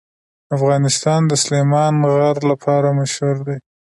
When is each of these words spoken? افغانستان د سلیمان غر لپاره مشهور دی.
افغانستان 0.55 1.21
د 1.27 1.31
سلیمان 1.43 1.93
غر 2.13 2.37
لپاره 2.51 2.87
مشهور 2.99 3.35
دی. 3.47 3.57